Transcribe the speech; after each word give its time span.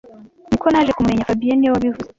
Niko 0.49 0.67
naje 0.69 0.91
kumumenya 0.93 1.27
fabien 1.27 1.57
niwe 1.57 1.73
wabivuze 1.73 2.09